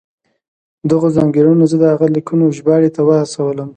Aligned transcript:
دغو 0.89 1.07
ځانګړنو 1.17 1.63
زه 1.71 1.75
د 1.81 1.83
هغه 1.93 2.05
د 2.09 2.13
لیکنو 2.15 2.55
ژباړې 2.57 2.89
ته 2.95 3.01
وهڅولم. 3.07 3.69